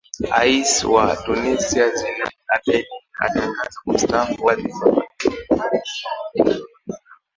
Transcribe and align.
ais 0.41 0.83
wa 0.93 1.05
tunisia 1.23 1.85
zinal 1.97 2.31
abedin 2.55 2.99
atangaza 3.25 3.77
kustaafu 3.85 4.45
wadhifa 4.45 4.85
wake 4.85 5.35